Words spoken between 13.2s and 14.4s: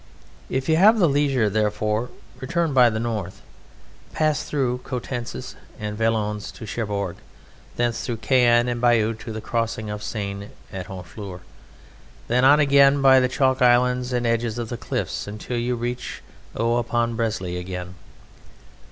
chalk uplands and